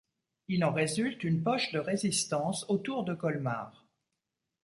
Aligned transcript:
Il 0.47 0.65
en 0.65 0.71
résulte 0.73 1.23
une 1.23 1.43
poche 1.43 1.71
de 1.73 1.77
résistance 1.77 2.65
autour 2.69 3.03
de 3.03 3.13
Colmar. 3.13 3.85